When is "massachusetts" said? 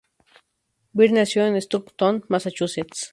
2.27-3.09